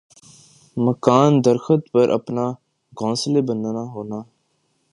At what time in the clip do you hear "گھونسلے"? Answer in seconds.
2.93-3.41